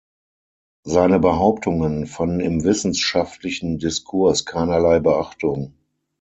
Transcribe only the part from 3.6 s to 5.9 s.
Diskurs keinerlei Beachtung.